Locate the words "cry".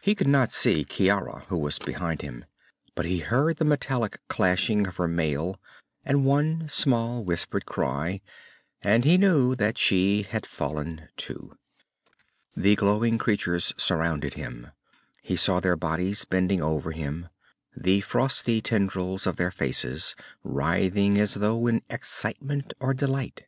7.66-8.22